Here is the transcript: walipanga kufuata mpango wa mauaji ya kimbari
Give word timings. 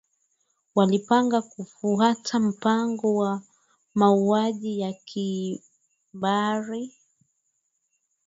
walipanga 0.75 1.41
kufuata 1.41 2.39
mpango 2.39 3.15
wa 3.15 3.41
mauaji 3.95 4.79
ya 4.79 4.93
kimbari 4.93 6.91